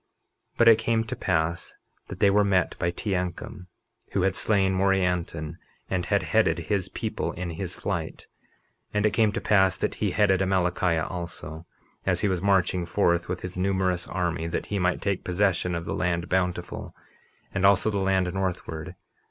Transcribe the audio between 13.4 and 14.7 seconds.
his numerous army that